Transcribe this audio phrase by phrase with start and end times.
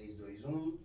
[0.00, 0.78] 3, 2, 1.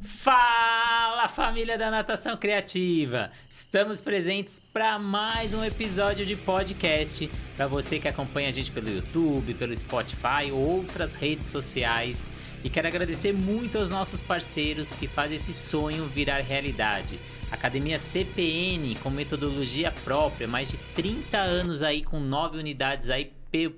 [0.00, 3.30] Fala família da Natação Criativa!
[3.50, 8.88] Estamos presentes para mais um episódio de podcast para você que acompanha a gente pelo
[8.88, 12.30] YouTube, pelo Spotify ou outras redes sociais.
[12.62, 17.20] E quero agradecer muito aos nossos parceiros que fazem esse sonho virar realidade.
[17.50, 23.30] Academia CPN com metodologia própria, mais de 30 anos aí com nove unidades aí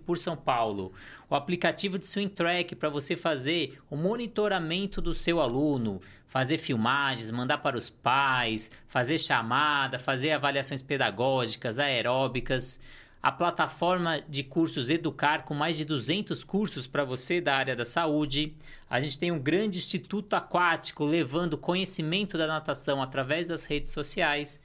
[0.05, 0.93] por São Paulo.
[1.29, 7.31] O aplicativo de Swing Track para você fazer o monitoramento do seu aluno, fazer filmagens,
[7.31, 12.81] mandar para os pais, fazer chamada, fazer avaliações pedagógicas, aeróbicas.
[13.23, 17.85] A plataforma de cursos Educar, com mais de 200 cursos para você da área da
[17.85, 18.55] saúde.
[18.89, 24.61] A gente tem um grande instituto aquático levando conhecimento da natação através das redes sociais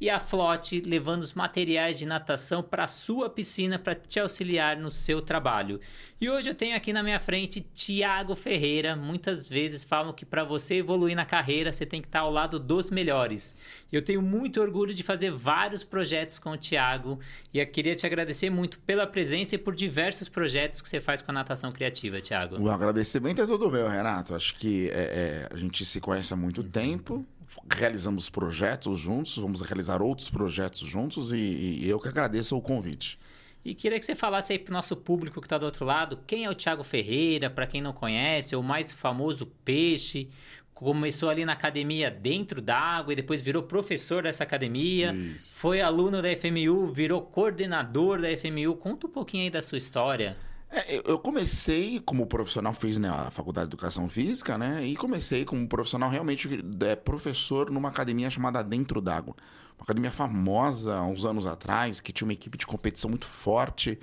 [0.00, 4.90] e a Flote levando os materiais de natação para sua piscina para te auxiliar no
[4.90, 5.80] seu trabalho.
[6.20, 8.96] E hoje eu tenho aqui na minha frente Tiago Ferreira.
[8.96, 12.58] Muitas vezes falam que para você evoluir na carreira você tem que estar ao lado
[12.58, 13.54] dos melhores.
[13.92, 17.18] Eu tenho muito orgulho de fazer vários projetos com o Tiago
[17.52, 21.20] e eu queria te agradecer muito pela presença e por diversos projetos que você faz
[21.20, 22.58] com a natação criativa, Tiago.
[22.58, 24.34] O agradecimento é todo meu, Renato.
[24.34, 27.26] Acho que é, é, a gente se conhece há muito tempo
[27.70, 33.18] realizamos projetos juntos, vamos realizar outros projetos juntos e, e eu que agradeço o convite.
[33.64, 36.20] E queria que você falasse aí para o nosso público que está do outro lado,
[36.26, 40.28] quem é o Thiago Ferreira, para quem não conhece, o mais famoso peixe,
[40.76, 45.56] começou ali na academia dentro d'água e depois virou professor dessa academia, Isso.
[45.56, 48.76] foi aluno da FMU, virou coordenador da FMU.
[48.76, 50.36] Conta um pouquinho aí da sua história.
[50.70, 54.84] É, eu comecei como profissional, fiz né, a faculdade de educação física, né?
[54.84, 56.48] E comecei como profissional realmente
[56.80, 59.34] é, professor numa academia chamada Dentro d'Água.
[59.78, 63.98] Uma academia famosa há uns anos atrás, que tinha uma equipe de competição muito forte.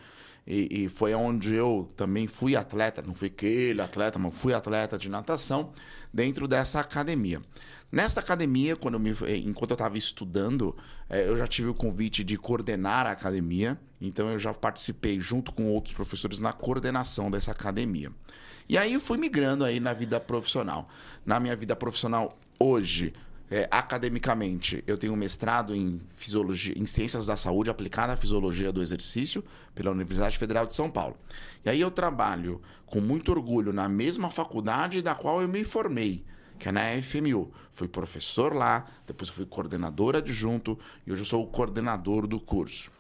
[0.46, 4.98] E, e, foi onde eu também fui atleta, não fui aquele atleta, mas fui atleta
[4.98, 5.72] de natação
[6.14, 7.42] dentro dessa academia.
[7.90, 9.12] Nesta academia, quando eu me,
[9.46, 10.76] enquanto eu estava estudando,
[11.10, 15.52] é, eu já tive o convite de coordenar a academia, então eu já participei junto
[15.52, 18.12] com outros professores na coordenação dessa academia.
[18.68, 20.90] E aí fui migrando aí na vida profissional.
[21.26, 23.14] Na minha vida profissional hoje,
[23.52, 28.72] é, academicamente, eu tenho um mestrado em fisiologia, em ciências da saúde aplicada à fisiologia
[28.72, 29.44] do exercício
[29.76, 31.16] pela Universidade Federal de São Paulo.
[31.64, 36.24] E aí eu trabalho com muito orgulho na mesma faculdade da qual eu me formei,
[36.58, 37.52] que é na FMU.
[37.72, 42.92] Fui professor lá, depois fui coordenador adjunto e hoje eu sou o coordenador do curso.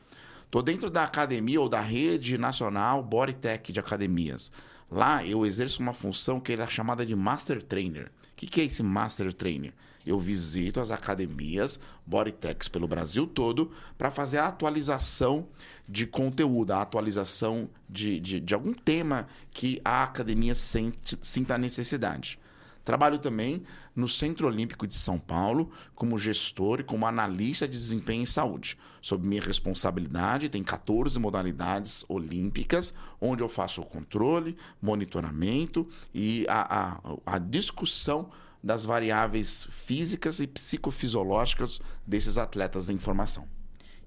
[0.45, 4.51] Estou dentro da academia ou da rede nacional Bodytech de academias.
[4.91, 8.11] Lá eu exerço uma função que é chamada de Master Trainer.
[8.33, 9.73] O que, que é esse Master Trainer?
[10.05, 15.47] Eu visito as academias Bodytechs pelo Brasil todo para fazer a atualização
[15.87, 22.39] de conteúdo, a atualização de, de, de algum tema que a academia sente, sinta necessidade.
[22.83, 23.63] Trabalho também
[23.95, 28.77] no Centro Olímpico de São Paulo como gestor e como analista de desempenho em saúde.
[29.01, 36.99] Sob minha responsabilidade, tem 14 modalidades olímpicas, onde eu faço o controle, monitoramento e a,
[37.25, 38.29] a, a discussão
[38.63, 43.45] das variáveis físicas e psicofisiológicas desses atletas em formação.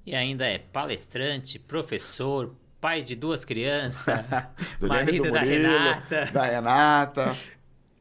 [0.05, 4.25] E ainda é palestrante, professor, pai de duas crianças,
[4.81, 6.27] marido da Renata.
[6.33, 7.37] Da Renata.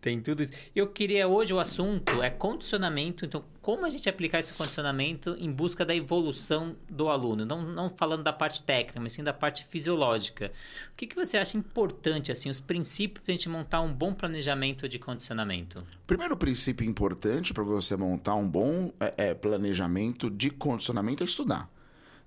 [0.06, 0.54] Tem tudo isso.
[0.76, 3.26] Eu queria hoje o assunto é condicionamento.
[3.26, 7.44] Então, como a gente aplicar esse condicionamento em busca da evolução do aluno?
[7.44, 10.52] Não, não falando da parte técnica, mas sim da parte fisiológica.
[10.92, 14.14] O que, que você acha importante, assim, os princípios para a gente montar um bom
[14.14, 15.84] planejamento de condicionamento?
[16.06, 21.68] Primeiro princípio importante para você montar um bom é, é, planejamento de condicionamento é estudar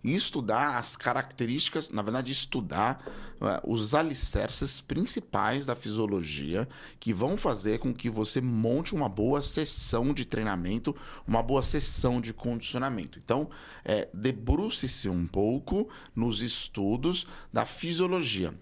[0.03, 3.05] e estudar as características, na verdade, estudar
[3.41, 6.69] uh, os alicerces principais da fisiologia
[7.01, 10.95] que vão fazer com que você monte uma boa sessão de treinamento,
[11.27, 13.19] uma boa sessão de condicionamento.
[13.19, 13.51] Então,
[13.85, 18.55] é, debruce-se um pouco nos estudos da fisiologia.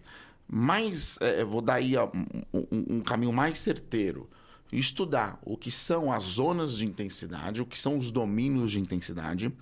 [0.48, 4.28] Mas é, vou dar aí um, um, um caminho mais certeiro
[4.72, 9.52] estudar o que são as zonas de intensidade, o que são os domínios de intensidade,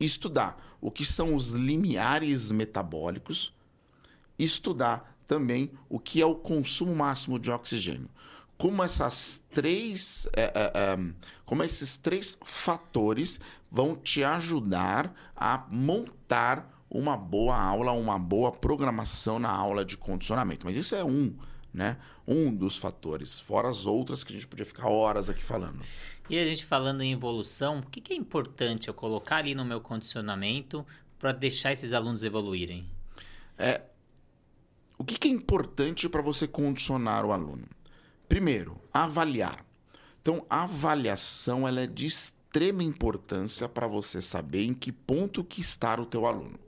[0.00, 3.52] estudar o que são os limiares metabólicos,
[4.38, 8.08] estudar também o que é o consumo máximo de oxigênio.
[8.56, 10.98] Como essas três, é, é, é,
[11.44, 13.38] como esses três fatores
[13.70, 20.66] vão te ajudar a montar uma boa aula, uma boa programação na aula de condicionamento.
[20.66, 21.34] Mas isso é um,
[21.72, 21.96] né?
[22.26, 25.80] Um dos fatores, fora as outras que a gente podia ficar horas aqui falando.
[26.28, 29.64] E a gente falando em evolução, o que, que é importante eu colocar ali no
[29.64, 30.86] meu condicionamento
[31.18, 32.86] para deixar esses alunos evoluírem?
[33.56, 33.82] É,
[34.96, 37.64] o que, que é importante para você condicionar o aluno?
[38.28, 39.64] Primeiro, avaliar.
[40.20, 45.60] Então, a avaliação ela é de extrema importância para você saber em que ponto que
[45.60, 46.58] está o teu aluno.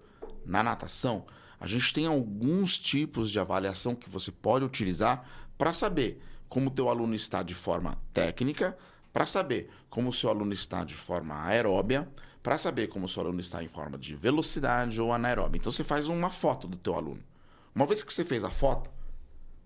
[0.46, 1.26] Na natação,
[1.60, 5.28] a gente tem alguns tipos de avaliação que você pode utilizar
[5.58, 8.76] para saber como o teu aluno está de forma técnica,
[9.12, 12.08] para saber como o seu aluno está de forma aeróbia,
[12.42, 15.58] para saber como o seu aluno está em forma de velocidade ou anaeróbia.
[15.58, 17.22] Então você faz uma foto do teu aluno.
[17.74, 18.90] Uma vez que você fez a foto,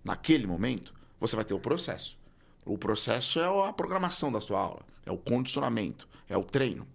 [0.03, 2.17] naquele momento, você vai ter o processo.
[2.65, 6.85] O processo é a programação da sua aula, é o condicionamento, é o treino.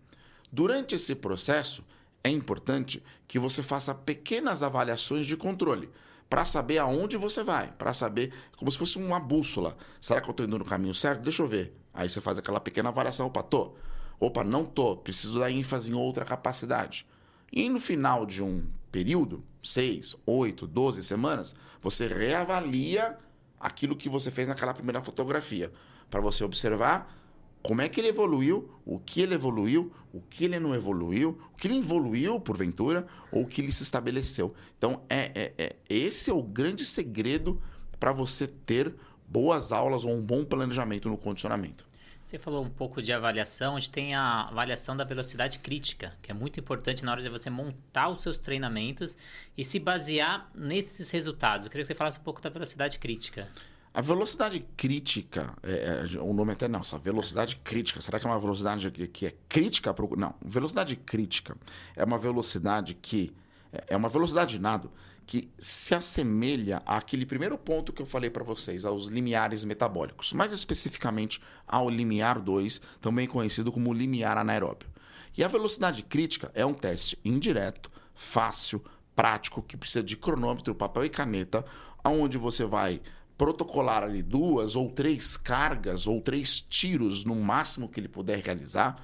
[0.52, 1.82] Durante esse processo,
[2.22, 5.90] é importante que você faça pequenas avaliações de controle
[6.28, 9.76] para saber aonde você vai, para saber como se fosse uma bússola.
[10.00, 11.22] Será que eu estou indo no caminho certo?
[11.22, 11.76] Deixa eu ver.
[11.93, 13.75] Aí você faz aquela pequena avaliação, opa, tô.
[14.19, 17.06] Opa, não tô, preciso dar ênfase em outra capacidade.
[17.52, 23.19] E no final de um período, 6, 8, 12 semanas, você reavalia
[23.58, 25.73] aquilo que você fez naquela primeira fotografia,
[26.08, 27.12] para você observar
[27.62, 31.56] como é que ele evoluiu, o que ele evoluiu, o que ele não evoluiu, o
[31.56, 34.54] que ele evoluiu porventura, ou o que ele se estabeleceu.
[34.78, 37.60] Então, é, é, é esse é o grande segredo
[37.98, 38.94] para você ter
[39.28, 41.90] boas aulas ou um bom planejamento no condicionamento.
[42.30, 46.30] Você falou um pouco de avaliação, a gente tem a avaliação da velocidade crítica, que
[46.30, 49.16] é muito importante na hora de você montar os seus treinamentos
[49.58, 51.66] e se basear nesses resultados.
[51.66, 53.48] Eu queria que você falasse um pouco da velocidade crítica.
[53.92, 58.31] A velocidade crítica, é, é, o nome até não, essa velocidade crítica, será que é
[58.31, 59.92] uma velocidade que, é crítica?
[59.92, 61.56] Pro, não, velocidade crítica
[61.96, 63.34] é uma velocidade que,
[63.72, 64.92] é, é uma velocidade de nado
[65.26, 70.52] que se assemelha àquele primeiro ponto que eu falei para vocês, aos limiares metabólicos, mais
[70.52, 74.88] especificamente ao limiar 2, também conhecido como limiar anaeróbio.
[75.37, 78.84] E a velocidade crítica é um teste indireto, fácil,
[79.16, 81.64] prático, que precisa de cronômetro, papel e caneta,
[82.04, 83.00] onde você vai
[83.40, 89.02] protocolar ali duas ou três cargas ou três tiros no máximo que ele puder realizar.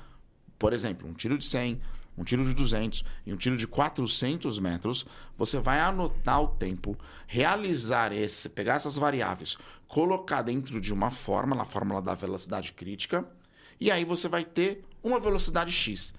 [0.59, 1.81] Por exemplo, um tiro de 100,
[2.19, 5.07] um tiro de 200 e um tiro de 400 metros,
[5.39, 9.57] você vai anotar o tempo, realizar esse, pegar essas variáveis,
[9.89, 13.27] colocar dentro de uma fórmula, a fórmula da velocidade crítica,
[13.81, 16.13] e aí você vai ter uma velocidade x.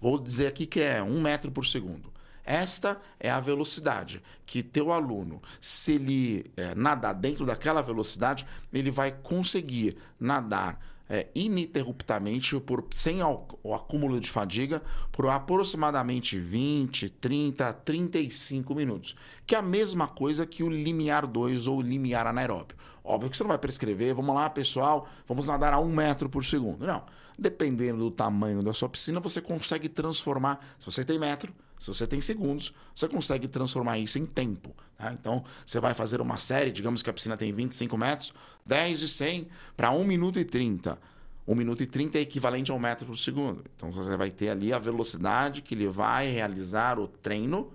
[0.00, 2.13] Vou dizer aqui que é 1 metro por segundo.
[2.44, 8.90] Esta é a velocidade que teu aluno, se ele é, nadar dentro daquela velocidade, ele
[8.90, 14.82] vai conseguir nadar é, ininterruptamente, por, sem o acúmulo de fadiga,
[15.12, 19.16] por aproximadamente 20, 30, 35 minutos.
[19.46, 22.76] Que é a mesma coisa que o limiar 2 ou o limiar anaeróbio.
[23.02, 26.44] Óbvio que você não vai prescrever, vamos lá, pessoal, vamos nadar a um metro por
[26.44, 26.86] segundo.
[26.86, 27.02] Não.
[27.38, 30.64] Dependendo do tamanho da sua piscina, você consegue transformar.
[30.78, 34.74] Se você tem metro, se você tem segundos, você consegue transformar isso em tempo.
[34.96, 35.12] Tá?
[35.12, 38.32] Então, você vai fazer uma série, digamos que a piscina tem 25 metros,
[38.64, 40.98] 10 de 100 para 1 minuto e 30.
[41.46, 43.64] 1 minuto e 30 é equivalente a 1 metro por segundo.
[43.76, 47.70] Então, você vai ter ali a velocidade que ele vai realizar o treino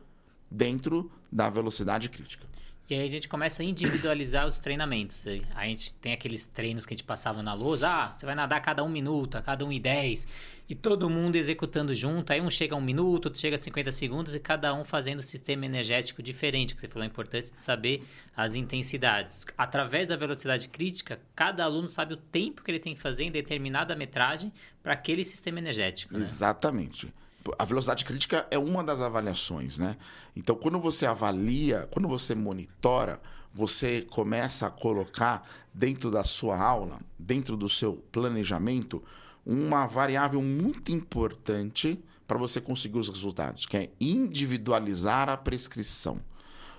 [0.49, 2.47] dentro da velocidade crítica.
[2.89, 5.23] E aí a gente começa a individualizar os treinamentos.
[5.53, 7.87] A gente tem aqueles treinos que a gente passava na lousa.
[7.87, 10.27] Ah, você vai nadar a cada um minuto, a cada um e dez.
[10.67, 12.33] E todo mundo executando junto.
[12.33, 15.19] Aí um chega a um minuto, outro chega a 50 segundos e cada um fazendo
[15.19, 16.73] um sistema energético diferente.
[16.73, 18.03] Que você falou a importância de saber
[18.35, 19.45] as intensidades.
[19.55, 23.31] Através da velocidade crítica, cada aluno sabe o tempo que ele tem que fazer em
[23.31, 26.15] determinada metragem para aquele sistema energético.
[26.15, 26.21] Né?
[26.21, 27.13] Exatamente
[27.57, 29.97] a velocidade crítica é uma das avaliações, né?
[30.35, 33.19] Então, quando você avalia, quando você monitora,
[33.53, 39.03] você começa a colocar dentro da sua aula, dentro do seu planejamento,
[39.45, 46.19] uma variável muito importante para você conseguir os resultados, que é individualizar a prescrição.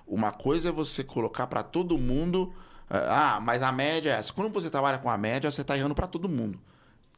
[0.07, 2.52] Uma coisa é você colocar para todo mundo,
[2.88, 4.33] ah, mas a média é essa.
[4.33, 6.61] Quando você trabalha com a média, você está errando para todo mundo.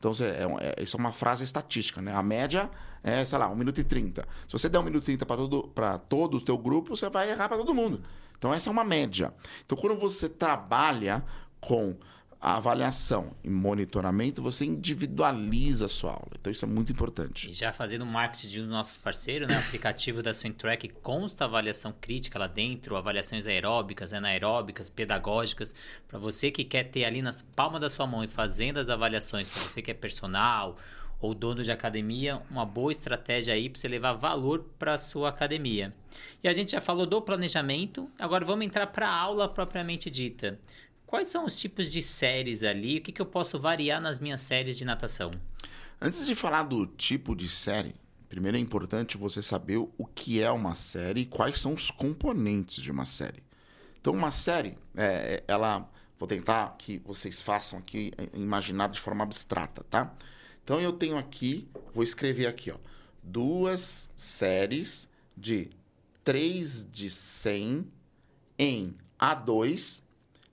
[0.02, 2.12] Então, é, é, isso é uma frase estatística, né?
[2.12, 2.68] A média
[3.04, 4.26] é, sei lá, 1 minuto e 30.
[4.48, 5.72] Se você der 1 minuto e 30 para todo,
[6.08, 8.02] todo o teu grupo, você vai errar para todo mundo.
[8.36, 9.32] Então, essa é uma média.
[9.64, 11.24] Então, quando você trabalha
[11.60, 11.94] com
[12.42, 16.32] a avaliação e monitoramento, você individualiza a sua aula.
[16.40, 17.48] Então, isso é muito importante.
[17.48, 19.54] E já fazendo marketing de um dos nossos parceiros, né?
[19.54, 25.72] o aplicativo da Swingtrack consta avaliação crítica lá dentro, avaliações aeróbicas, anaeróbicas, pedagógicas,
[26.08, 29.48] para você que quer ter ali nas palmas da sua mão e fazendo as avaliações,
[29.48, 30.76] para você que é personal
[31.20, 35.94] ou dono de academia, uma boa estratégia aí para você levar valor para sua academia.
[36.42, 40.58] E a gente já falou do planejamento, agora vamos entrar para a aula propriamente dita.
[41.12, 42.96] Quais são os tipos de séries ali?
[42.96, 45.30] O que, que eu posso variar nas minhas séries de natação?
[46.00, 47.94] Antes de falar do tipo de série,
[48.30, 52.82] primeiro é importante você saber o que é uma série e quais são os componentes
[52.82, 53.42] de uma série.
[54.00, 55.86] Então, uma série, é, ela,
[56.18, 60.14] Vou tentar que vocês façam aqui, eh, imaginar de forma abstrata, tá?
[60.64, 62.76] Então eu tenho aqui, vou escrever aqui, ó,
[63.22, 65.68] duas séries de
[66.24, 67.86] 3 de 100
[68.58, 70.01] em A2,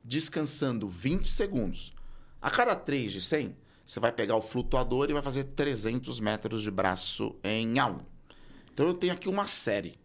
[0.10, 1.94] descansando 20 segundos.
[2.42, 6.64] A cada 3 de 100, você vai pegar o flutuador e vai fazer 300 metros
[6.64, 8.02] de braço em A1.
[8.74, 10.00] Então eu tenho aqui uma série.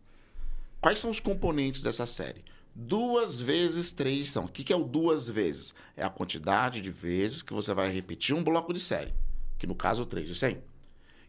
[0.79, 2.45] Quais são os componentes dessa série?
[2.75, 4.45] Duas vezes três são.
[4.45, 5.75] O que é o duas vezes?
[5.97, 9.15] É a quantidade de vezes que você vai repetir um bloco de série,
[9.57, 10.57] que no caso 3 de 100.
[10.57, 10.61] O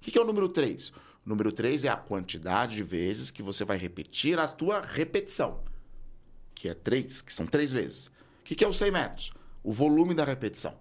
[0.02, 0.90] que é o número 3?
[0.90, 0.94] O
[1.26, 5.64] número 3 é a quantidade de vezes que você vai repetir a tua repetição,
[6.54, 8.15] que é 3, que são 3 vezes.
[8.46, 9.32] O que é o 100 metros?
[9.64, 10.76] O volume da repetição.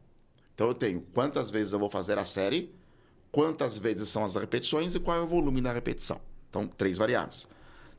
[0.55, 2.75] Então eu tenho quantas vezes eu vou fazer a série,
[3.33, 6.21] quantas vezes são as repetições e qual é o volume da repetição.
[6.51, 7.49] Então, três variáveis.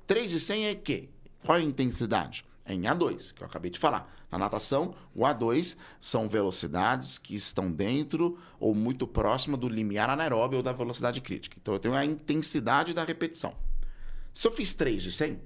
[0.06, 1.10] 3 de 100 é que?
[1.44, 2.46] Qual é a intensidade?
[2.64, 4.14] É em A2, que eu acabei de falar.
[4.32, 10.58] Na natação, o A2 são velocidades que estão dentro ou muito próxima do limiar anaeróbio
[10.58, 11.58] ou da velocidade crítica.
[11.60, 13.56] Então, eu tenho a intensidade da repetição.
[14.32, 15.42] Se eu fiz 3 de 100,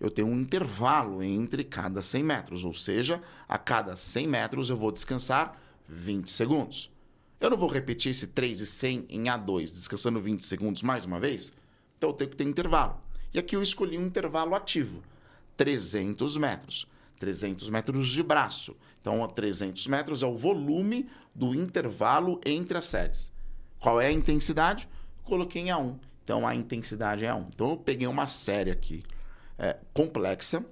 [0.00, 4.76] eu tenho um intervalo entre cada 100 metros, ou seja, a cada 100 metros eu
[4.76, 6.90] vou descansar 20 segundos.
[7.38, 11.20] Eu não vou repetir esse 3 de 100 em A2, descansando 20 segundos mais uma
[11.20, 11.52] vez?
[11.98, 13.00] Então eu tenho que ter intervalo.
[13.32, 15.02] E aqui eu escolhi um intervalo ativo,
[15.56, 16.86] 300 metros.
[17.20, 18.74] 300 metros de braço.
[19.00, 23.30] Então, 300 metros é o volume do intervalo entre as séries.
[23.78, 24.88] Qual é a intensidade?
[25.22, 25.96] Coloquei em A1.
[26.24, 27.46] Então, a intensidade é A1.
[27.54, 29.04] Então, eu peguei uma série aqui
[29.60, 30.64] é, complexa.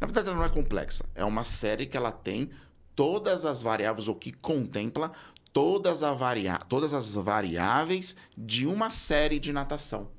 [0.00, 1.04] Na verdade, ela não é complexa.
[1.14, 2.50] É uma série que ela tem
[2.96, 5.12] todas as variáveis, ou que contempla
[5.52, 10.10] todas, a varia todas as variáveis de uma série de natação.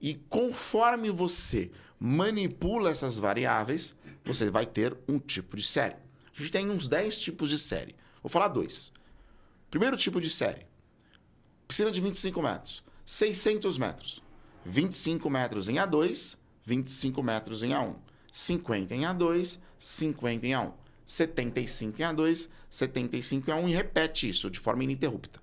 [0.00, 3.94] E conforme você manipula essas variáveis,
[4.24, 5.96] você vai ter um tipo de série.
[6.34, 7.94] A gente tem uns 10 tipos de série.
[8.22, 8.92] Vou falar dois.
[9.70, 10.66] Primeiro tipo de série.
[11.66, 12.84] Piscina de 25 metros.
[13.04, 14.22] 600 metros.
[14.64, 17.94] 25 metros em A2, 25 metros em A1.
[18.32, 20.72] 50 em A2, 50 em A1.
[21.06, 25.40] 75 em A2, 75 em A1 e repete isso de forma ininterrupta.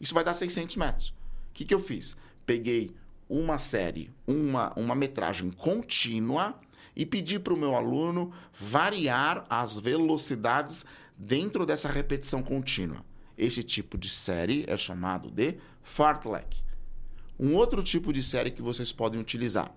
[0.00, 1.08] Isso vai dar 600 metros.
[1.08, 1.14] O
[1.54, 2.16] que, que eu fiz?
[2.44, 2.94] Peguei
[3.28, 6.58] uma série, uma, uma metragem contínua
[6.94, 10.84] e pedir para o meu aluno variar as velocidades
[11.16, 13.04] dentro dessa repetição contínua.
[13.36, 16.62] Esse tipo de série é chamado de fartlek.
[17.38, 19.72] Um outro tipo de série que vocês podem utilizar.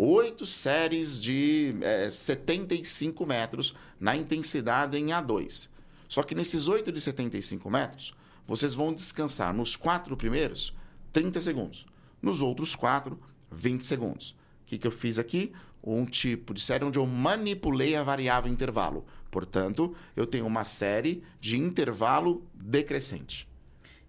[0.00, 5.68] Oito séries de é, 75 metros na intensidade em A2.
[6.06, 8.14] Só que nesses oito de 75 metros,
[8.46, 10.72] vocês vão descansar nos quatro primeiros
[11.12, 11.84] 30 segundos.
[12.22, 14.36] Nos outros quatro, 20 segundos.
[14.62, 15.52] O que, que eu fiz aqui?
[15.82, 19.04] Um tipo de série onde eu manipulei a variável intervalo.
[19.32, 23.48] Portanto, eu tenho uma série de intervalo decrescente.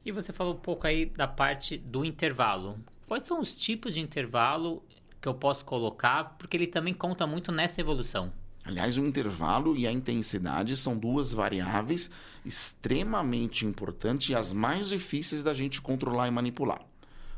[0.05, 2.77] E você falou um pouco aí da parte do intervalo.
[3.07, 4.83] Quais são os tipos de intervalo
[5.21, 6.35] que eu posso colocar?
[6.37, 8.31] Porque ele também conta muito nessa evolução.
[8.63, 12.11] Aliás, o intervalo e a intensidade são duas variáveis
[12.45, 16.81] extremamente importantes e as mais difíceis da gente controlar e manipular.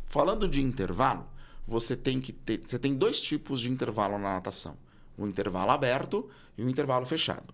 [0.06, 1.26] Falando de intervalo,
[1.66, 4.76] você tem que ter, você tem dois tipos de intervalo na natação:
[5.18, 7.54] o intervalo aberto e o intervalo fechado.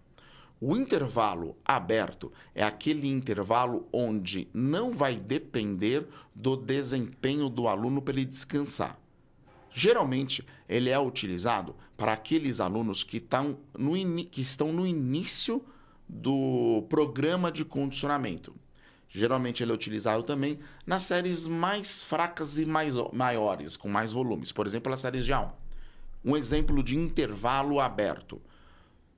[0.60, 8.16] O intervalo aberto é aquele intervalo onde não vai depender do desempenho do aluno para
[8.16, 8.98] ele descansar.
[9.80, 13.24] Geralmente, ele é utilizado para aqueles alunos que,
[13.78, 13.94] no
[14.26, 15.64] que estão no início
[16.10, 18.56] do programa de condicionamento.
[19.08, 24.52] Geralmente ele é utilizado também nas séries mais fracas e mais, maiores, com mais volumes.
[24.52, 25.52] Por exemplo, as séries de A1.
[26.26, 28.42] Um exemplo de intervalo aberto.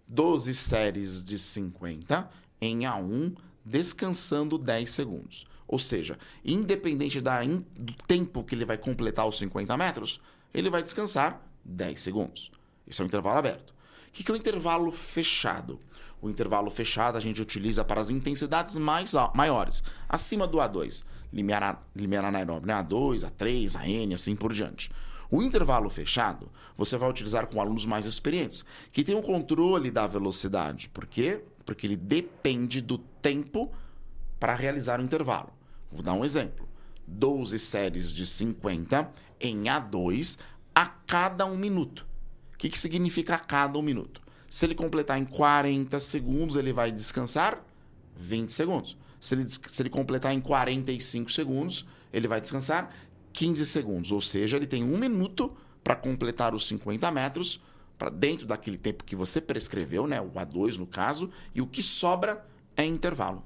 [0.09, 5.47] 12 séries de 50 em A1, descansando 10 segundos.
[5.65, 10.19] Ou seja, independente da, do tempo que ele vai completar os 50 metros,
[10.53, 12.51] ele vai descansar 10 segundos.
[12.87, 13.73] Esse é o intervalo aberto.
[14.07, 15.79] O que é o intervalo fechado?
[16.21, 21.87] O intervalo fechado a gente utiliza para as intensidades mais, maiores, acima do A2, limiar,
[21.95, 22.73] limiar anaeróbio, né?
[22.73, 24.91] A2, A3, AN, assim por diante.
[25.31, 30.07] O intervalo fechado você vai utilizar com alunos mais experientes, que têm um controle da
[30.07, 30.89] velocidade.
[30.89, 31.43] Por quê?
[31.63, 33.71] Porque ele depende do tempo
[34.39, 35.51] para realizar o intervalo.
[35.91, 36.67] Vou dar um exemplo.
[37.07, 40.37] 12 séries de 50 em A2
[40.73, 42.05] a cada um minuto.
[42.53, 44.21] O que, que significa a cada um minuto?
[44.49, 47.63] Se ele completar em 40 segundos, ele vai descansar
[48.17, 48.97] 20 segundos.
[49.19, 52.93] Se ele, se ele completar em 45 segundos, ele vai descansar
[53.33, 54.11] 15 segundos.
[54.11, 57.61] Ou seja, ele tem um minuto para completar os 50 metros,
[57.97, 60.19] para dentro daquele tempo que você prescreveu, né?
[60.21, 63.43] o A2 no caso, e o que sobra é intervalo.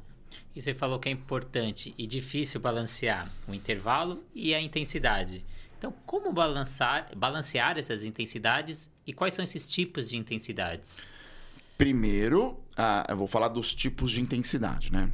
[0.55, 5.43] E você falou que é importante e difícil balancear o intervalo e a intensidade.
[5.83, 11.09] Então, como balancear, balancear essas intensidades e quais são esses tipos de intensidades?
[11.77, 15.11] Primeiro, ah, eu vou falar dos tipos de intensidade, né?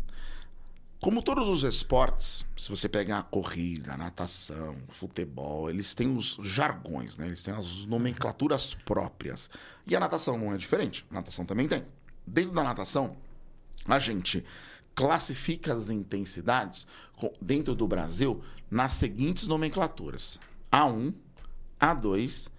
[1.02, 6.38] Como todos os esportes, se você pegar a corrida, a natação, futebol, eles têm os
[6.44, 7.26] jargões, né?
[7.26, 9.50] Eles têm as nomenclaturas próprias.
[9.88, 11.04] E a natação não é diferente.
[11.10, 11.84] A natação também tem.
[12.28, 13.18] Dentro da natação,
[13.88, 14.46] a gente
[14.94, 16.86] classifica as intensidades
[17.42, 20.40] dentro do Brasil nas seguintes nomenclaturas:
[20.72, 21.14] A1,
[21.80, 22.50] A2,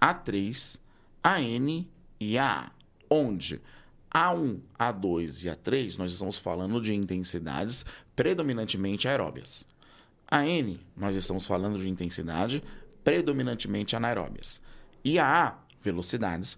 [0.00, 0.78] A3,
[1.22, 1.86] AN
[2.20, 2.70] e AA.
[3.08, 3.60] Onde
[4.12, 9.66] a1, A2 e A3, nós estamos falando de intensidades predominantemente aeróbias.
[10.26, 12.62] A N, nós estamos falando de intensidade
[13.04, 14.62] predominantemente anaeróbias.
[15.04, 16.56] E a A, velocidades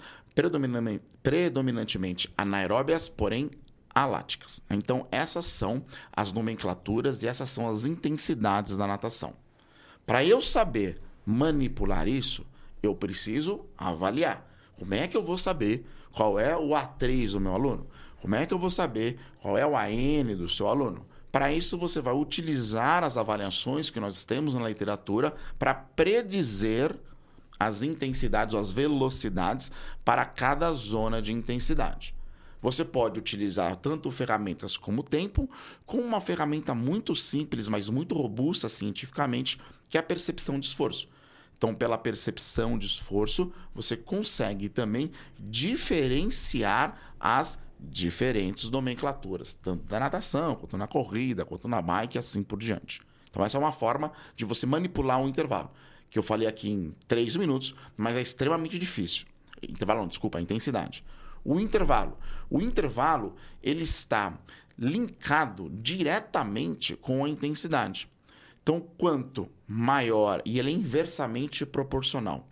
[1.22, 3.50] predominantemente anaeróbias, porém
[3.92, 4.62] aláticas.
[4.70, 9.34] Então, essas são as nomenclaturas e essas são as intensidades da natação.
[10.08, 12.46] Para eu saber manipular isso,
[12.82, 14.50] eu preciso avaliar.
[14.78, 17.86] Como é que eu vou saber qual é o A3 do meu aluno?
[18.18, 21.04] Como é que eu vou saber qual é o AN do seu aluno?
[21.30, 26.96] Para isso, você vai utilizar as avaliações que nós temos na literatura para predizer
[27.60, 29.70] as intensidades ou as velocidades
[30.06, 32.14] para cada zona de intensidade.
[32.60, 35.48] Você pode utilizar tanto ferramentas como tempo,
[35.86, 41.08] com uma ferramenta muito simples, mas muito robusta cientificamente, que é a percepção de esforço.
[41.56, 50.54] Então, pela percepção de esforço, você consegue também diferenciar as diferentes nomenclaturas, tanto da natação,
[50.54, 53.00] quanto na corrida, quanto na bike e assim por diante.
[53.28, 55.70] Então, essa é uma forma de você manipular um intervalo,
[56.08, 59.26] que eu falei aqui em três minutos, mas é extremamente difícil.
[59.62, 61.04] Intervalo, não, desculpa, a intensidade.
[61.48, 62.18] O intervalo.
[62.50, 64.38] O intervalo, ele está
[64.78, 68.06] linkado diretamente com a intensidade.
[68.62, 72.46] Então, quanto maior, e ele é inversamente proporcional.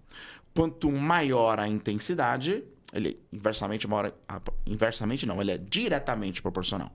[0.55, 4.15] Quanto maior a intensidade, ele é inversamente maior,
[4.65, 6.91] inversamente não, ele é diretamente proporcional.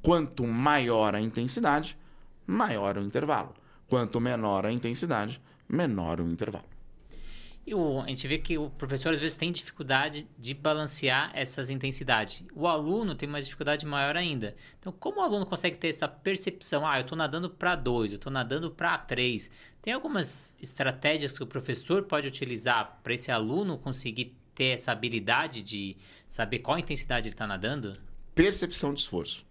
[0.00, 1.98] Quanto maior a intensidade,
[2.46, 3.52] maior o intervalo.
[3.88, 6.73] Quanto menor a intensidade, menor o intervalo.
[7.66, 11.70] E o, a gente vê que o professor às vezes tem dificuldade de balancear essas
[11.70, 12.44] intensidades.
[12.54, 14.54] O aluno tem uma dificuldade maior ainda.
[14.78, 16.86] Então, como o aluno consegue ter essa percepção?
[16.86, 19.50] Ah, eu estou nadando para 2, eu estou nadando para 3.
[19.80, 25.62] Tem algumas estratégias que o professor pode utilizar para esse aluno conseguir ter essa habilidade
[25.62, 25.96] de
[26.28, 27.98] saber qual intensidade ele está nadando?
[28.34, 29.44] Percepção de esforço.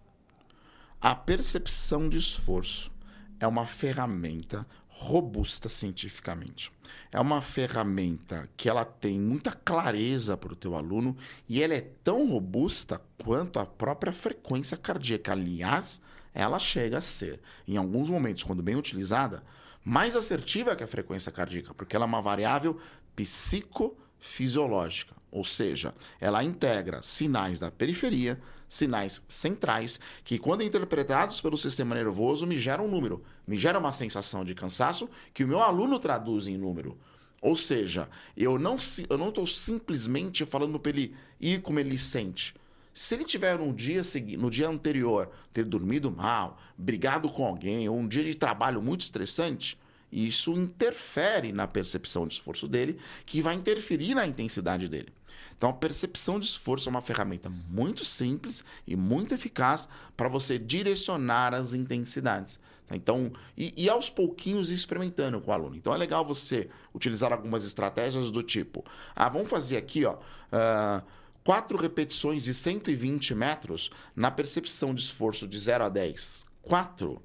[1.00, 2.93] A percepção de esforço
[3.40, 6.70] é uma ferramenta robusta cientificamente.
[7.10, 11.16] É uma ferramenta que ela tem muita clareza para o teu aluno
[11.48, 15.32] e ela é tão robusta quanto a própria frequência cardíaca.
[15.32, 16.00] Aliás,
[16.32, 19.42] ela chega a ser, em alguns momentos, quando bem utilizada,
[19.84, 22.78] mais assertiva que a frequência cardíaca, porque ela é uma variável
[23.14, 28.40] psicofisiológica, ou seja, ela integra sinais da periferia,
[28.74, 33.92] sinais centrais, que, quando interpretados pelo sistema nervoso, me geram um número, me gera uma
[33.92, 36.98] sensação de cansaço que o meu aluno traduz em número.
[37.40, 38.76] Ou seja, eu não
[39.18, 42.54] não estou simplesmente falando para ele ir como ele sente.
[42.92, 44.00] Se ele tiver no dia
[44.38, 49.02] no dia anterior, ter dormido mal, brigado com alguém, ou um dia de trabalho muito
[49.02, 49.78] estressante,
[50.14, 55.12] isso interfere na percepção de esforço dele, que vai interferir na intensidade dele.
[55.56, 60.58] Então, a percepção de esforço é uma ferramenta muito simples e muito eficaz para você
[60.58, 62.58] direcionar as intensidades.
[62.86, 62.96] Tá?
[62.96, 65.76] Então, e, e, aos pouquinhos experimentando com o aluno.
[65.76, 70.14] Então, é legal você utilizar algumas estratégias do tipo: ah, vamos fazer aqui, ó.
[70.14, 71.02] Uh,
[71.42, 76.46] quatro repetições de 120 metros na percepção de esforço de 0 a 10.
[76.62, 77.22] Quatro.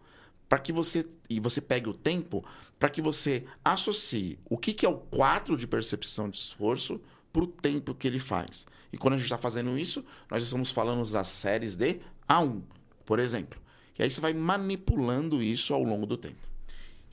[0.49, 1.05] Para que você.
[1.29, 2.43] E você pegue o tempo
[2.79, 6.99] para que você associe o que, que é o 4 de percepção de esforço
[7.31, 8.65] para o tempo que ele faz.
[8.91, 12.62] E quando a gente está fazendo isso, nós estamos falando das séries de A1,
[13.05, 13.59] por exemplo.
[13.97, 16.47] E aí você vai manipulando isso ao longo do tempo.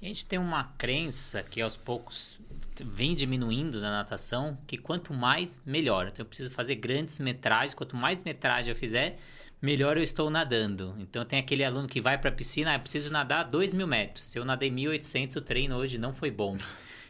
[0.01, 2.39] A gente tem uma crença que aos poucos
[2.85, 6.09] vem diminuindo na natação, que quanto mais, melhor.
[6.09, 9.17] Então eu preciso fazer grandes metragens, quanto mais metragem eu fizer,
[9.61, 10.95] melhor eu estou nadando.
[10.99, 13.87] Então tem aquele aluno que vai para a piscina, ah, eu preciso nadar 2 mil
[13.87, 14.25] metros.
[14.27, 16.57] Se eu nadei 1.800, o treino hoje não foi bom.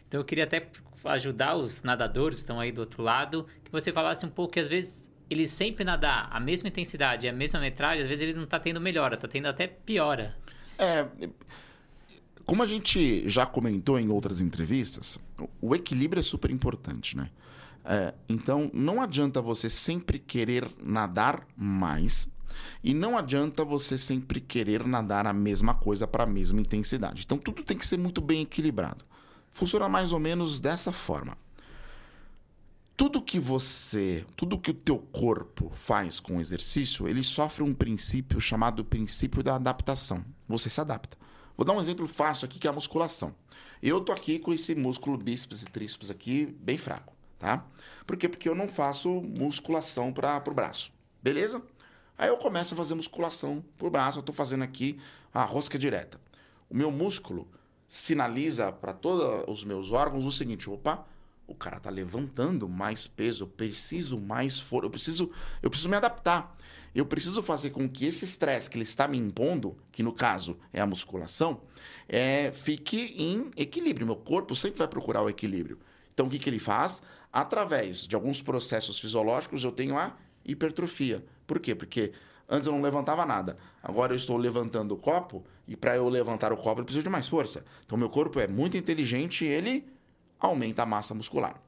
[0.09, 0.69] Então eu queria até
[1.07, 4.61] ajudar os nadadores que estão aí do outro lado, que você falasse um pouco que
[4.61, 8.45] às vezes ele sempre nadar a mesma intensidade, a mesma metragem, às vezes ele não
[8.45, 10.37] está tendo melhora, está tendo até piora.
[10.79, 11.09] É,
[12.45, 15.19] como a gente já comentou em outras entrevistas,
[15.61, 17.29] o equilíbrio é super importante, né?
[17.85, 22.29] É, então, não adianta você sempre querer nadar mais
[22.83, 27.23] E não adianta você sempre querer nadar a mesma coisa para a mesma intensidade.
[27.25, 29.05] Então tudo tem que ser muito bem equilibrado.
[29.51, 31.37] Funciona mais ou menos dessa forma.
[32.97, 37.75] Tudo que você, tudo que o teu corpo faz com o exercício, ele sofre um
[37.75, 40.25] princípio chamado princípio da adaptação.
[40.49, 41.17] Você se adapta.
[41.57, 43.35] Vou dar um exemplo fácil aqui que é a musculação.
[43.83, 47.67] Eu tô aqui com esse músculo bíceps e tríceps aqui bem fraco, tá?
[48.07, 48.29] Por quê?
[48.29, 50.91] Porque eu não faço musculação para o braço.
[51.23, 51.63] Beleza?
[52.19, 54.99] Aí eu começo a fazer musculação pro braço, eu tô fazendo aqui
[55.33, 56.19] a rosca direta.
[56.69, 57.49] O meu músculo
[57.87, 61.07] sinaliza para todos os meus órgãos o seguinte: opa,
[61.47, 65.31] o cara tá levantando mais peso, eu preciso mais força, eu preciso,
[65.63, 66.57] eu preciso me adaptar.
[66.95, 70.59] Eu preciso fazer com que esse estresse que ele está me impondo, que no caso
[70.73, 71.61] é a musculação,
[72.09, 74.07] é, fique em equilíbrio.
[74.07, 75.79] Meu corpo sempre vai procurar o equilíbrio.
[76.15, 77.03] Então o que, que ele faz?
[77.31, 81.23] Através de alguns processos fisiológicos, eu tenho a hipertrofia.
[81.47, 81.75] Por quê?
[81.75, 82.13] Porque
[82.49, 83.57] antes eu não levantava nada.
[83.83, 87.11] Agora eu estou levantando o copo e para eu levantar o copo eu preciso de
[87.11, 87.65] mais força.
[87.85, 89.87] Então meu corpo é muito inteligente e ele
[90.39, 91.61] aumenta a massa muscular.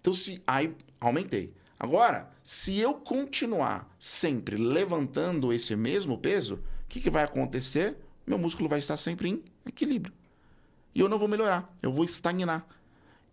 [0.00, 1.52] Então se aí aumentei.
[1.78, 7.96] Agora, se eu continuar sempre levantando esse mesmo peso, o que, que vai acontecer?
[8.26, 10.14] Meu músculo vai estar sempre em equilíbrio.
[10.94, 12.66] E eu não vou melhorar, eu vou estagnar.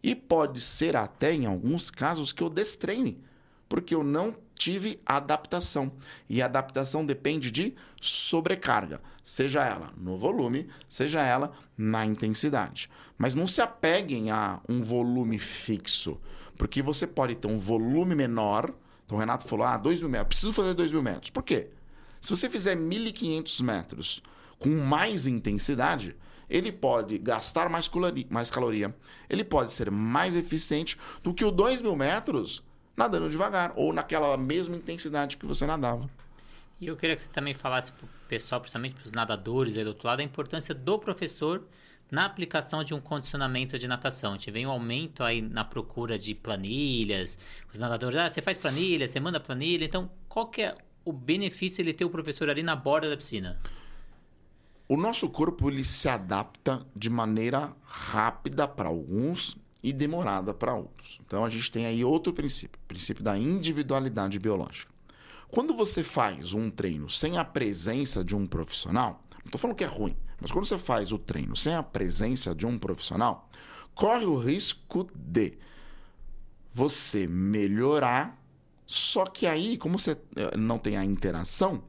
[0.03, 3.23] E pode ser até, em alguns casos, que eu destreine,
[3.69, 5.91] porque eu não tive adaptação.
[6.30, 12.89] E adaptação depende de sobrecarga, seja ela no volume, seja ela na intensidade.
[13.17, 16.17] Mas não se apeguem a um volume fixo,
[16.58, 18.73] porque você pode ter um volume menor.
[19.06, 21.30] Então o Renato falou: ah, 2 mil metros, preciso fazer 2 mil metros.
[21.30, 21.67] Por quê?
[22.21, 24.23] Se você fizer 1.500 metros
[24.58, 26.15] com mais intensidade,
[26.49, 27.91] ele pode gastar mais
[28.30, 28.95] mais caloria,
[29.30, 32.63] ele pode ser mais eficiente do que o 2 mil metros
[32.95, 36.10] nadando devagar, ou naquela mesma intensidade que você nadava.
[36.79, 39.84] E eu queria que você também falasse para o pessoal, principalmente para os nadadores aí
[39.84, 41.63] do outro lado, a importância do professor
[42.12, 44.34] na aplicação de um condicionamento de natação.
[44.34, 47.39] A gente vê um aumento aí na procura de planilhas,
[47.71, 51.82] os nadadores, ah, você faz planilha, você manda planilha, então qual que é o benefício
[51.82, 53.60] ele ter o professor ali na borda da piscina?
[54.88, 61.19] O nosso corpo ele se adapta de maneira rápida para alguns e demorada para outros.
[61.27, 64.91] Então a gente tem aí outro princípio, o princípio da individualidade biológica.
[65.49, 69.83] Quando você faz um treino sem a presença de um profissional, não estou falando que
[69.83, 73.49] é ruim, mas quando você faz o treino sem a presença de um profissional,
[73.93, 75.57] corre o risco de
[76.73, 78.41] você melhorar,
[78.85, 81.83] só que aí, como você eh, não tem a interação,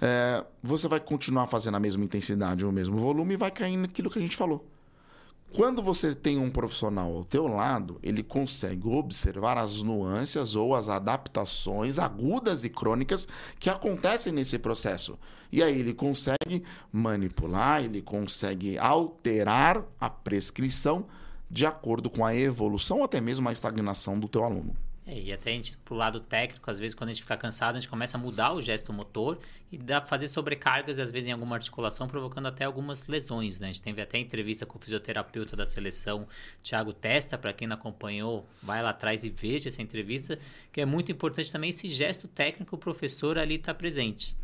[0.00, 4.08] é, você vai continuar fazendo a mesma intensidade, o mesmo volume e vai cair naquilo
[4.08, 4.66] que a gente falou.
[5.52, 10.88] Quando você tem um profissional ao teu lado, ele consegue observar as nuances ou as
[10.88, 13.26] adaptações agudas e crônicas
[13.58, 15.18] que acontecem nesse processo.
[15.50, 21.06] E aí ele consegue manipular, ele consegue alterar a prescrição
[21.50, 24.76] de acordo com a evolução ou até mesmo a estagnação do teu aluno.
[25.10, 27.74] É, e até a gente, pro lado técnico, às vezes, quando a gente fica cansado,
[27.74, 29.40] a gente começa a mudar o gesto motor
[29.72, 33.66] e dá fazer sobrecargas, às vezes, em alguma articulação, provocando até algumas lesões, né?
[33.66, 36.28] A gente teve até entrevista com o fisioterapeuta da seleção,
[36.62, 40.38] Thiago Testa, para quem não acompanhou, vai lá atrás e veja essa entrevista,
[40.70, 44.36] que é muito importante também esse gesto técnico, o professor ali está presente.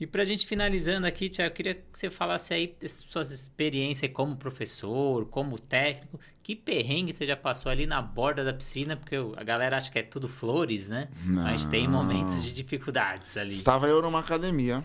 [0.00, 4.10] E para a gente finalizando aqui, Tiago, eu queria que você falasse aí suas experiências
[4.12, 6.20] como professor, como técnico.
[6.42, 8.96] Que perrengue você já passou ali na borda da piscina?
[8.96, 11.08] Porque a galera acha que é tudo flores, né?
[11.24, 11.42] Não.
[11.42, 13.54] Mas tem momentos de dificuldades ali.
[13.54, 14.84] Estava eu numa academia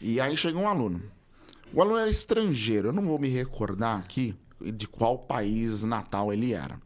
[0.00, 1.02] e aí chegou um aluno.
[1.72, 6.52] O aluno era estrangeiro, eu não vou me recordar aqui de qual país natal ele
[6.54, 6.80] era.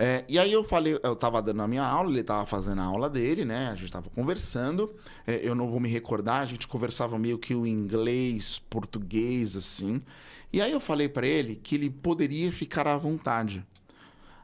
[0.00, 2.84] É, e aí eu falei, eu tava dando a minha aula, ele tava fazendo a
[2.84, 3.66] aula dele, né?
[3.66, 4.94] A gente tava conversando.
[5.26, 10.00] É, eu não vou me recordar, a gente conversava meio que o inglês, português, assim.
[10.52, 13.66] E aí eu falei para ele que ele poderia ficar à vontade.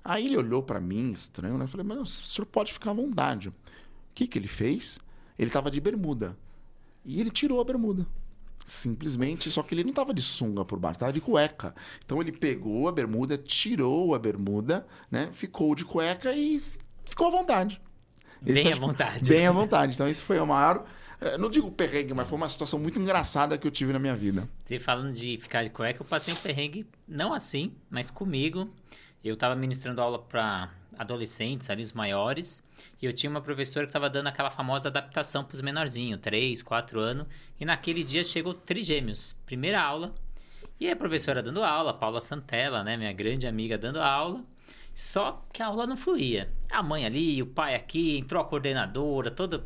[0.04, 1.66] Aí ele olhou para mim, estranho, né?
[1.66, 3.50] Eu falei, mas o senhor pode ficar à vontade.
[3.50, 3.54] O
[4.12, 4.98] que que ele fez?
[5.38, 6.36] Ele tava de bermuda.
[7.04, 8.04] E ele tirou a bermuda.
[8.64, 11.74] Simplesmente, só que ele não tava de sunga por baixo, tava de cueca.
[12.04, 15.28] Então ele pegou a bermuda, tirou a bermuda, né?
[15.32, 16.62] Ficou de cueca e
[17.04, 17.80] ficou à vontade.
[18.40, 19.28] Bem à vontade.
[19.28, 19.94] Bem à vontade.
[19.94, 20.84] Então, esse foi o maior.
[21.20, 24.14] Eh, não digo perrengue, mas foi uma situação muito engraçada que eu tive na minha
[24.14, 24.48] vida.
[24.64, 28.68] Você falando de ficar de cueca, eu passei um perrengue, não assim, mas comigo.
[29.24, 32.62] Eu tava ministrando aula para adolescentes, ali os maiores,
[33.00, 36.62] e eu tinha uma professora que estava dando aquela famosa adaptação para os menorzinhos, 3,
[36.62, 37.26] 4 anos,
[37.58, 40.14] e naquele dia chegou trigêmeos, primeira aula,
[40.78, 44.44] e a professora dando aula, Paula Santella, né, minha grande amiga dando aula,
[44.92, 46.52] só que a aula não fluía.
[46.70, 49.64] A mãe ali, o pai aqui, entrou a coordenadora, toda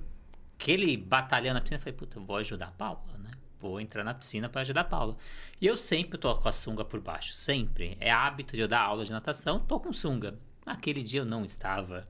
[0.58, 3.30] aquele batalhão na piscina, eu falei, puta, eu vou ajudar a Paula, né?
[3.60, 5.16] Vou entrar na piscina para ajudar a Paula.
[5.60, 7.96] E eu sempre tô com a sunga por baixo, sempre.
[8.00, 10.38] É hábito de eu dar aula de natação, tô com sunga.
[10.68, 12.06] Naquele dia eu não estava.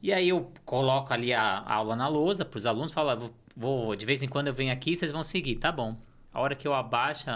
[0.00, 3.14] E aí eu coloco ali a, a aula na lousa para os alunos, falo, ah,
[3.16, 5.96] vou, vou, de vez em quando eu venho aqui, vocês vão seguir, tá bom.
[6.32, 7.28] A hora que eu abaixo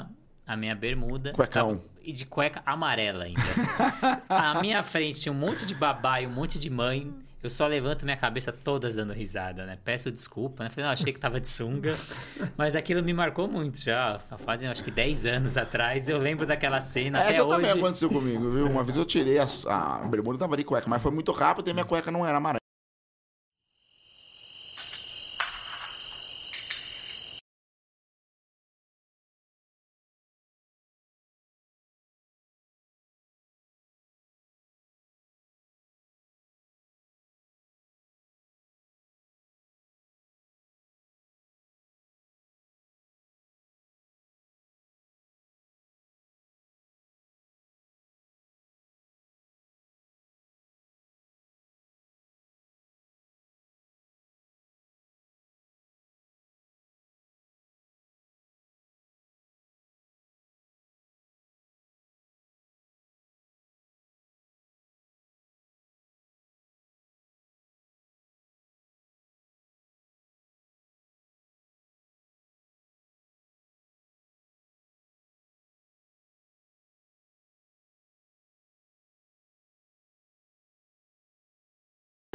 [0.47, 1.33] a minha bermuda.
[1.33, 1.73] Cuecão.
[1.73, 3.41] Estava, e de cueca amarela ainda.
[4.29, 7.13] à minha frente tinha um monte de babá e um monte de mãe.
[7.43, 9.79] Eu só levanto minha cabeça todas dando risada, né?
[9.85, 10.71] Peço desculpa, né?
[10.71, 11.97] Falei, não, achei que tava de sunga.
[12.57, 14.19] Mas aquilo me marcou muito já.
[14.39, 16.09] Fazem acho que 10 anos atrás.
[16.09, 17.21] Eu lembro daquela cena.
[17.21, 17.57] É, até hoje.
[17.57, 18.67] também aconteceu comigo, viu?
[18.67, 21.73] Uma vez eu tirei a, a bermuda tava de cueca, mas foi muito rápido e
[21.73, 22.66] minha cueca não era amarela.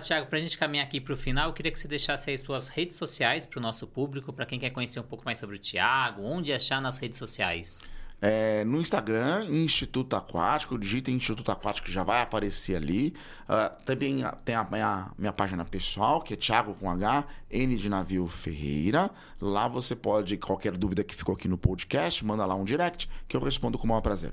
[0.02, 2.38] Tiago, para a gente caminhar aqui para o final, eu queria que você deixasse aí
[2.38, 5.56] suas redes sociais para o nosso público, para quem quer conhecer um pouco mais sobre
[5.56, 7.80] o Tiago, onde achar nas redes sociais.
[8.24, 13.16] É, no Instagram, Instituto Aquático, digita Instituto Aquático que já vai aparecer ali.
[13.50, 17.90] Uh, também tem a minha, minha página pessoal, que é Thiago com H, N de
[17.90, 19.10] Navio Ferreira.
[19.40, 23.36] Lá você pode, qualquer dúvida que ficou aqui no podcast, manda lá um direct que
[23.36, 24.32] eu respondo com o maior prazer.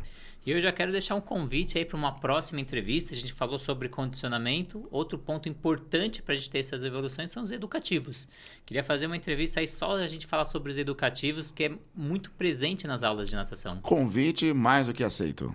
[0.48, 3.12] E eu já quero deixar um convite aí para uma próxima entrevista.
[3.12, 4.88] A gente falou sobre condicionamento.
[4.90, 8.26] Outro ponto importante para a gente ter essas evoluções são os educativos.
[8.64, 12.30] Queria fazer uma entrevista aí só a gente falar sobre os educativos, que é muito
[12.30, 13.78] presente nas aulas de natação.
[13.82, 15.52] Convite mais do que aceito.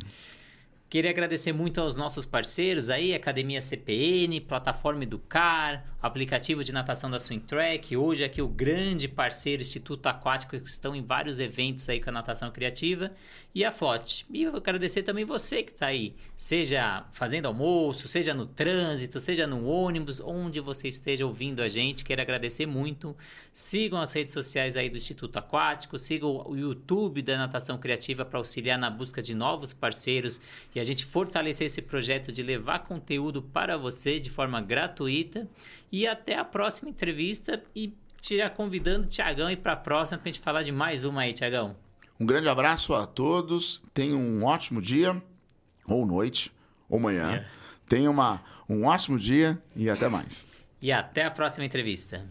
[0.94, 7.18] Queria agradecer muito aos nossos parceiros aí, Academia CPN, Plataforma Educar, aplicativo de natação da
[7.18, 12.00] Swing Track, hoje aqui o grande parceiro Instituto Aquático, que estão em vários eventos aí
[12.00, 13.10] com a natação criativa,
[13.56, 14.26] e a Flote.
[14.30, 19.48] E eu agradecer também você que está aí, seja fazendo almoço, seja no trânsito, seja
[19.48, 23.16] no ônibus, onde você esteja ouvindo a gente, quero agradecer muito.
[23.52, 28.38] Sigam as redes sociais aí do Instituto Aquático, sigam o YouTube da Natação Criativa para
[28.38, 30.42] auxiliar na busca de novos parceiros
[30.76, 35.48] e a gente fortalecer esse projeto de levar conteúdo para você de forma gratuita.
[35.92, 40.32] E até a próxima entrevista e te convidando Tiagão aí para a próxima para a
[40.32, 41.76] gente falar de mais uma aí, Tiagão.
[42.20, 45.22] Um grande abraço a todos, tenham um ótimo dia,
[45.86, 46.52] ou noite,
[46.90, 47.30] ou manhã.
[47.30, 47.48] Yeah.
[47.90, 50.48] Tenham uma, um ótimo dia e até mais.
[50.82, 52.26] E até a próxima entrevista.